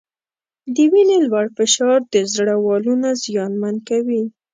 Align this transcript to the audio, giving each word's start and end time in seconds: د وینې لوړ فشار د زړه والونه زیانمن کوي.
د 0.75 0.77
وینې 0.91 1.17
لوړ 1.27 1.45
فشار 1.57 1.99
د 2.13 2.15
زړه 2.33 2.55
والونه 2.65 3.07
زیانمن 3.23 3.75
کوي. 3.89 4.23